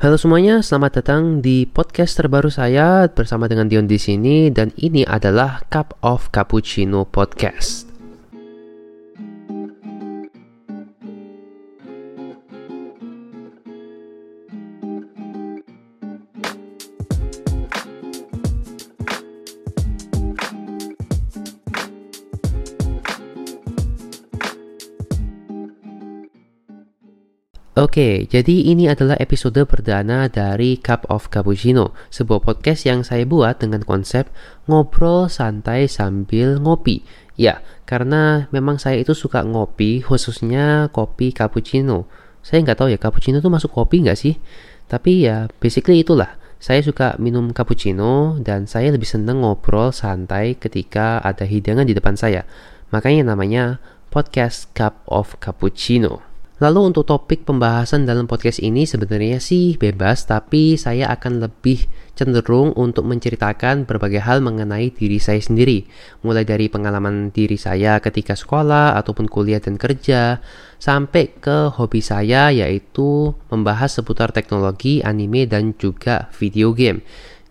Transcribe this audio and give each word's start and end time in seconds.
Halo 0.00 0.16
semuanya, 0.16 0.64
selamat 0.64 1.04
datang 1.04 1.22
di 1.44 1.68
podcast 1.68 2.16
terbaru 2.16 2.48
saya 2.48 3.04
bersama 3.12 3.52
dengan 3.52 3.68
Dion 3.68 3.84
di 3.84 4.00
sini 4.00 4.48
dan 4.48 4.72
ini 4.80 5.04
adalah 5.04 5.60
Cup 5.68 5.92
of 6.00 6.32
Cappuccino 6.32 7.04
Podcast. 7.04 7.89
Oke, 27.78 28.26
jadi 28.26 28.74
ini 28.74 28.90
adalah 28.90 29.14
episode 29.22 29.62
perdana 29.62 30.26
dari 30.26 30.74
Cup 30.74 31.06
of 31.06 31.30
Cappuccino, 31.30 31.94
sebuah 32.10 32.42
podcast 32.42 32.82
yang 32.82 33.06
saya 33.06 33.22
buat 33.22 33.62
dengan 33.62 33.86
konsep 33.86 34.26
ngobrol 34.66 35.30
santai 35.30 35.86
sambil 35.86 36.58
ngopi. 36.58 37.06
Ya, 37.38 37.62
karena 37.86 38.50
memang 38.50 38.82
saya 38.82 38.98
itu 38.98 39.14
suka 39.14 39.46
ngopi, 39.46 40.02
khususnya 40.02 40.90
kopi 40.90 41.30
cappuccino. 41.30 42.10
Saya 42.42 42.66
nggak 42.66 42.74
tahu 42.74 42.90
ya, 42.90 42.98
cappuccino 42.98 43.38
itu 43.38 43.46
masuk 43.46 43.70
kopi 43.70 44.02
nggak 44.02 44.18
sih? 44.18 44.34
Tapi 44.90 45.30
ya, 45.30 45.46
basically 45.62 46.02
itulah. 46.02 46.42
Saya 46.58 46.82
suka 46.82 47.14
minum 47.22 47.54
cappuccino 47.54 48.42
dan 48.42 48.66
saya 48.66 48.90
lebih 48.90 49.06
seneng 49.06 49.46
ngobrol 49.46 49.94
santai 49.94 50.58
ketika 50.58 51.22
ada 51.22 51.46
hidangan 51.46 51.86
di 51.86 51.94
depan 51.94 52.18
saya. 52.18 52.42
Makanya 52.90 53.30
namanya 53.30 53.78
podcast 54.10 54.74
Cup 54.74 55.06
of 55.06 55.38
Cappuccino. 55.38 56.29
Lalu 56.60 56.92
untuk 56.92 57.08
topik 57.08 57.48
pembahasan 57.48 58.04
dalam 58.04 58.28
podcast 58.28 58.60
ini 58.60 58.84
sebenarnya 58.84 59.40
sih 59.40 59.80
bebas, 59.80 60.28
tapi 60.28 60.76
saya 60.76 61.08
akan 61.08 61.40
lebih 61.40 61.88
cenderung 62.12 62.76
untuk 62.76 63.08
menceritakan 63.08 63.88
berbagai 63.88 64.20
hal 64.20 64.44
mengenai 64.44 64.92
diri 64.92 65.16
saya 65.16 65.40
sendiri, 65.40 65.88
mulai 66.20 66.44
dari 66.44 66.68
pengalaman 66.68 67.32
diri 67.32 67.56
saya 67.56 67.96
ketika 68.04 68.36
sekolah 68.36 68.92
ataupun 69.00 69.24
kuliah 69.32 69.56
dan 69.56 69.80
kerja, 69.80 70.44
sampai 70.76 71.32
ke 71.40 71.72
hobi 71.80 72.04
saya 72.04 72.52
yaitu 72.52 73.32
membahas 73.48 73.96
seputar 73.96 74.28
teknologi, 74.36 75.00
anime, 75.00 75.48
dan 75.48 75.72
juga 75.80 76.28
video 76.36 76.76
game. 76.76 77.00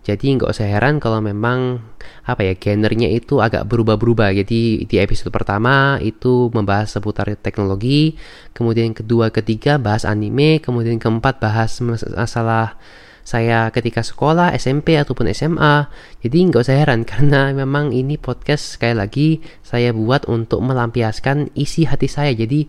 Jadi 0.00 0.40
nggak 0.40 0.48
usah 0.48 0.64
heran 0.64 0.96
kalau 0.96 1.20
memang 1.20 1.84
apa 2.24 2.40
ya 2.40 2.54
genrenya 2.56 3.08
itu 3.12 3.44
agak 3.44 3.68
berubah-berubah. 3.68 4.32
Jadi 4.32 4.88
di 4.88 4.96
episode 4.96 5.28
pertama 5.28 6.00
itu 6.00 6.48
membahas 6.56 6.96
seputar 6.96 7.28
teknologi, 7.36 8.16
kemudian 8.56 8.96
kedua, 8.96 9.28
ketiga 9.28 9.76
bahas 9.76 10.08
anime, 10.08 10.64
kemudian 10.64 10.96
keempat 10.96 11.36
bahas 11.38 11.76
masalah 11.84 12.80
saya 13.20 13.68
ketika 13.70 14.00
sekolah, 14.00 14.56
SMP 14.56 14.96
ataupun 14.96 15.28
SMA. 15.36 15.86
Jadi 16.24 16.38
nggak 16.48 16.64
usah 16.64 16.76
heran 16.80 17.04
karena 17.10 17.52
memang 17.52 17.92
ini 17.92 18.16
podcast 18.16 18.80
sekali 18.80 18.96
lagi 18.96 19.28
saya 19.60 19.92
buat 19.92 20.24
untuk 20.26 20.64
melampiaskan 20.64 21.52
isi 21.52 21.84
hati 21.84 22.08
saya. 22.08 22.32
Jadi 22.32 22.66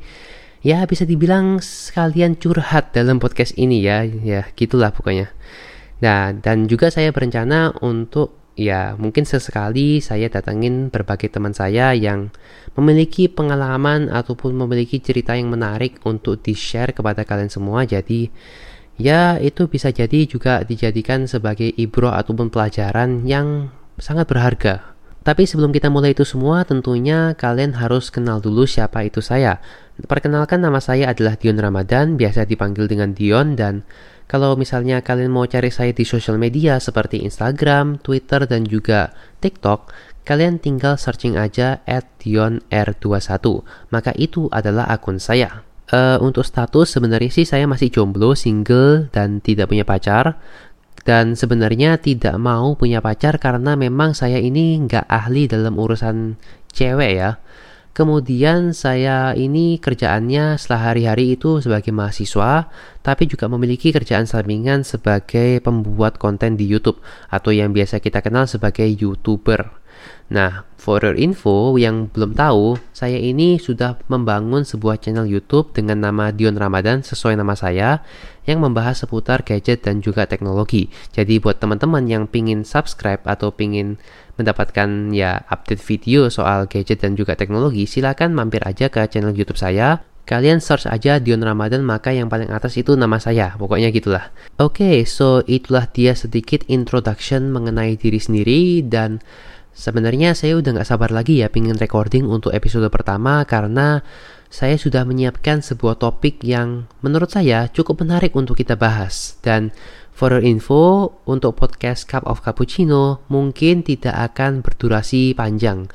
ya 0.61 0.85
bisa 0.85 1.07
dibilang 1.07 1.63
sekalian 1.63 2.37
curhat 2.37 2.93
dalam 2.93 3.17
podcast 3.17 3.57
ini 3.57 3.81
ya, 3.81 4.03
ya 4.03 4.45
gitulah 4.53 4.91
pokoknya. 4.91 5.31
Nah, 6.01 6.33
dan 6.33 6.65
juga 6.65 6.89
saya 6.89 7.13
berencana 7.13 7.77
untuk 7.85 8.41
ya 8.59 8.99
mungkin 8.99 9.23
sesekali 9.23 10.03
saya 10.03 10.27
datangin 10.27 10.91
berbagai 10.91 11.31
teman 11.31 11.55
saya 11.55 11.95
yang 11.95 12.29
memiliki 12.75 13.31
pengalaman 13.31 14.11
ataupun 14.11 14.53
memiliki 14.53 14.99
cerita 14.99 15.39
yang 15.39 15.47
menarik 15.47 16.03
untuk 16.03 16.43
di-share 16.43 16.91
kepada 16.91 17.23
kalian 17.23 17.53
semua. 17.53 17.85
Jadi 17.85 18.27
ya 18.99 19.37
itu 19.39 19.69
bisa 19.69 19.93
jadi 19.93 20.25
juga 20.27 20.65
dijadikan 20.65 21.25
sebagai 21.29 21.69
ibro 21.77 22.11
ataupun 22.11 22.49
pelajaran 22.49 23.23
yang 23.29 23.69
sangat 24.01 24.25
berharga. 24.25 24.91
Tapi 25.21 25.45
sebelum 25.45 25.69
kita 25.69 25.93
mulai 25.93 26.17
itu 26.17 26.25
semua, 26.25 26.65
tentunya 26.65 27.37
kalian 27.37 27.77
harus 27.77 28.09
kenal 28.09 28.41
dulu 28.41 28.65
siapa 28.65 29.05
itu 29.05 29.21
saya. 29.21 29.61
Perkenalkan 30.01 30.65
nama 30.65 30.81
saya 30.81 31.13
adalah 31.13 31.37
Dion 31.37 31.61
Ramadan, 31.61 32.17
biasa 32.17 32.49
dipanggil 32.49 32.89
dengan 32.89 33.13
Dion 33.13 33.53
dan 33.53 33.85
kalau 34.31 34.55
misalnya 34.55 35.03
kalian 35.03 35.27
mau 35.27 35.43
cari 35.43 35.67
saya 35.75 35.91
di 35.91 36.07
sosial 36.07 36.39
media 36.39 36.79
seperti 36.79 37.19
Instagram, 37.27 37.99
Twitter, 37.99 38.47
dan 38.47 38.63
juga 38.63 39.11
TikTok, 39.43 39.91
kalian 40.23 40.55
tinggal 40.55 40.95
searching 40.95 41.35
aja 41.35 41.83
at 41.83 42.07
dionr21. 42.23 43.43
Maka 43.91 44.15
itu 44.15 44.47
adalah 44.47 44.87
akun 44.87 45.19
saya. 45.19 45.67
Uh, 45.91 46.15
untuk 46.23 46.47
status 46.47 46.95
sebenarnya 46.95 47.27
sih 47.27 47.43
saya 47.43 47.67
masih 47.67 47.91
jomblo, 47.91 48.31
single, 48.31 49.11
dan 49.11 49.43
tidak 49.43 49.67
punya 49.67 49.83
pacar. 49.83 50.39
Dan 51.03 51.35
sebenarnya 51.35 51.99
tidak 51.99 52.39
mau 52.39 52.79
punya 52.79 53.03
pacar 53.03 53.35
karena 53.35 53.75
memang 53.75 54.15
saya 54.15 54.39
ini 54.39 54.79
nggak 54.87 55.11
ahli 55.11 55.51
dalam 55.51 55.75
urusan 55.75 56.39
cewek 56.71 57.11
ya. 57.19 57.35
Kemudian 57.91 58.71
saya 58.71 59.35
ini 59.35 59.75
kerjaannya 59.75 60.55
setelah 60.55 60.95
hari-hari 60.95 61.35
itu 61.35 61.59
sebagai 61.59 61.91
mahasiswa, 61.91 62.71
tapi 63.03 63.27
juga 63.27 63.51
memiliki 63.51 63.91
kerjaan 63.91 64.23
sampingan 64.23 64.87
sebagai 64.87 65.59
pembuat 65.59 66.15
konten 66.15 66.55
di 66.55 66.71
YouTube 66.71 67.03
atau 67.27 67.51
yang 67.51 67.75
biasa 67.75 67.99
kita 67.99 68.23
kenal 68.23 68.47
sebagai 68.47 68.87
YouTuber. 68.87 69.80
Nah, 70.31 70.63
for 70.79 71.03
your 71.03 71.19
info 71.19 71.75
yang 71.75 72.07
belum 72.07 72.39
tahu, 72.39 72.79
saya 72.95 73.19
ini 73.19 73.59
sudah 73.59 73.99
membangun 74.07 74.63
sebuah 74.63 75.03
channel 75.03 75.27
YouTube 75.27 75.75
dengan 75.75 76.07
nama 76.07 76.31
Dion 76.31 76.55
Ramadan 76.55 77.03
sesuai 77.03 77.35
nama 77.35 77.51
saya 77.51 77.99
yang 78.47 78.63
membahas 78.63 79.03
seputar 79.03 79.43
gadget 79.43 79.83
dan 79.83 79.99
juga 79.99 80.23
teknologi. 80.25 80.87
Jadi 81.11 81.37
buat 81.37 81.59
teman-teman 81.59 82.07
yang 82.07 82.31
pingin 82.31 82.63
subscribe 82.63 83.21
atau 83.27 83.51
pingin 83.51 83.99
mendapatkan 84.39 85.11
ya 85.11 85.43
update 85.51 85.83
video 85.83 86.31
soal 86.31 86.65
gadget 86.65 87.03
dan 87.03 87.19
juga 87.19 87.35
teknologi, 87.35 87.83
silakan 87.83 88.31
mampir 88.31 88.63
aja 88.63 88.87
ke 88.87 89.03
channel 89.11 89.35
YouTube 89.35 89.59
saya. 89.59 90.01
Kalian 90.21 90.63
search 90.63 90.87
aja 90.87 91.19
Dion 91.19 91.43
Ramadan 91.43 91.83
maka 91.83 92.13
yang 92.15 92.31
paling 92.31 92.53
atas 92.55 92.77
itu 92.79 92.95
nama 92.95 93.19
saya. 93.19 93.57
Pokoknya 93.59 93.91
gitulah. 93.91 94.31
Oke, 94.61 94.79
okay, 94.85 94.97
so 95.03 95.43
itulah 95.43 95.91
dia 95.91 96.15
sedikit 96.15 96.63
introduction 96.71 97.51
mengenai 97.51 97.99
diri 97.99 98.21
sendiri 98.21 98.85
dan 98.85 99.19
Sebenarnya 99.71 100.35
saya 100.35 100.59
udah 100.59 100.83
gak 100.83 100.89
sabar 100.91 101.15
lagi 101.15 101.39
ya 101.39 101.47
pingin 101.47 101.79
recording 101.79 102.27
untuk 102.27 102.51
episode 102.51 102.83
pertama 102.91 103.47
karena 103.47 104.03
saya 104.51 104.75
sudah 104.75 105.07
menyiapkan 105.07 105.63
sebuah 105.63 105.95
topik 105.95 106.43
yang 106.43 106.91
menurut 106.99 107.31
saya 107.31 107.71
cukup 107.71 108.03
menarik 108.03 108.35
untuk 108.35 108.59
kita 108.59 108.75
bahas. 108.75 109.39
Dan 109.39 109.71
for 110.11 110.35
your 110.35 110.43
info, 110.43 111.15
untuk 111.23 111.55
podcast 111.55 112.03
Cup 112.03 112.27
of 112.27 112.43
Cappuccino 112.43 113.23
mungkin 113.31 113.79
tidak 113.87 114.35
akan 114.35 114.59
berdurasi 114.59 115.39
panjang. 115.39 115.87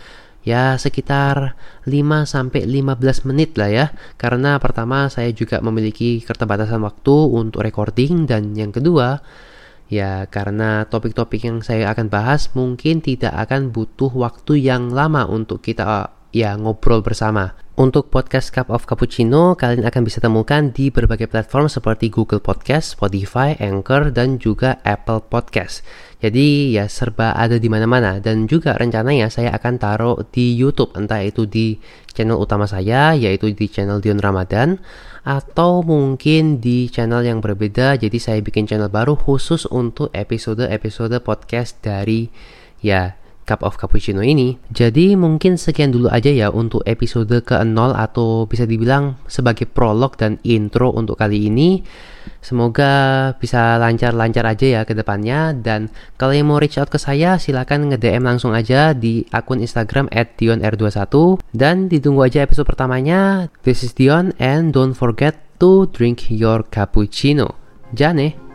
Ya 0.47 0.79
sekitar 0.79 1.59
5-15 1.91 3.27
menit 3.27 3.59
lah 3.59 3.67
ya 3.67 3.87
Karena 4.15 4.63
pertama 4.63 5.11
saya 5.11 5.35
juga 5.35 5.59
memiliki 5.59 6.23
keterbatasan 6.23 6.87
waktu 6.87 7.35
untuk 7.35 7.67
recording 7.67 8.31
Dan 8.31 8.55
yang 8.55 8.71
kedua 8.71 9.19
Ya, 9.87 10.27
karena 10.27 10.83
topik-topik 10.91 11.47
yang 11.47 11.63
saya 11.63 11.95
akan 11.95 12.11
bahas 12.11 12.51
mungkin 12.59 12.99
tidak 12.99 13.31
akan 13.47 13.71
butuh 13.71 14.11
waktu 14.11 14.59
yang 14.59 14.91
lama 14.91 15.31
untuk 15.31 15.63
kita 15.63 16.16
ya 16.35 16.55
ngobrol 16.59 17.03
bersama. 17.03 17.55
Untuk 17.77 18.09
podcast 18.09 18.57
Cup 18.57 18.73
of 18.73 18.89
Cappuccino, 18.89 19.53
kalian 19.53 19.85
akan 19.85 20.01
bisa 20.01 20.17
temukan 20.17 20.73
di 20.73 20.89
berbagai 20.89 21.29
platform 21.29 21.69
seperti 21.69 22.09
Google 22.09 22.41
Podcast, 22.41 22.97
Spotify, 22.97 23.53
Anchor, 23.61 24.17
dan 24.17 24.41
juga 24.41 24.81
Apple 24.81 25.29
Podcast. 25.29 25.85
Jadi 26.17 26.73
ya 26.73 26.89
serba 26.89 27.37
ada 27.37 27.61
di 27.61 27.69
mana-mana 27.69 28.17
dan 28.17 28.49
juga 28.49 28.73
rencananya 28.81 29.29
saya 29.29 29.53
akan 29.53 29.77
taruh 29.77 30.17
di 30.33 30.57
YouTube 30.57 30.97
entah 30.97 31.21
itu 31.21 31.45
di 31.45 31.77
channel 32.17 32.41
utama 32.41 32.65
saya 32.65 33.13
yaitu 33.13 33.53
di 33.53 33.69
channel 33.69 34.01
Dion 34.01 34.25
Ramadan 34.25 34.81
atau 35.29 35.85
mungkin 35.85 36.65
di 36.65 36.89
channel 36.89 37.29
yang 37.29 37.45
berbeda. 37.45 38.01
Jadi 38.01 38.17
saya 38.17 38.41
bikin 38.41 38.65
channel 38.65 38.89
baru 38.89 39.21
khusus 39.21 39.69
untuk 39.69 40.09
episode-episode 40.17 41.21
podcast 41.21 41.77
dari 41.85 42.33
ya 42.81 43.26
Cup 43.47 43.63
of 43.63 43.79
Cappuccino 43.79 44.21
ini. 44.21 44.59
Jadi 44.75 45.15
mungkin 45.15 45.55
sekian 45.55 45.95
dulu 45.95 46.11
aja 46.11 46.29
ya 46.29 46.51
untuk 46.51 46.83
episode 46.83 47.31
ke-0 47.47 47.79
atau 47.95 48.45
bisa 48.51 48.67
dibilang 48.67 49.15
sebagai 49.31 49.71
prolog 49.71 50.19
dan 50.19 50.43
intro 50.43 50.91
untuk 50.91 51.23
kali 51.23 51.47
ini. 51.47 51.87
Semoga 52.43 53.31
bisa 53.39 53.79
lancar-lancar 53.79 54.43
aja 54.51 54.67
ya 54.67 54.81
ke 54.83 54.99
depannya 54.99 55.55
dan 55.55 55.95
kalau 56.19 56.35
yang 56.35 56.51
mau 56.51 56.59
reach 56.59 56.79
out 56.79 56.91
ke 56.91 56.99
saya 56.99 57.39
silahkan 57.39 57.79
nge-DM 57.87 58.27
langsung 58.27 58.51
aja 58.51 58.91
di 58.93 59.23
akun 59.31 59.63
Instagram 59.63 60.11
at 60.11 60.35
dionr21 60.35 61.39
dan 61.55 61.87
ditunggu 61.87 62.27
aja 62.27 62.43
episode 62.43 62.67
pertamanya. 62.67 63.47
This 63.63 63.87
is 63.87 63.95
Dion 63.95 64.35
and 64.43 64.75
don't 64.75 64.99
forget 64.99 65.39
to 65.63 65.87
drink 65.95 66.29
your 66.29 66.67
cappuccino. 66.67 67.55
Jane! 67.95 68.46